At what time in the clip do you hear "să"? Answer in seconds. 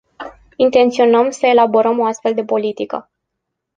1.29-1.45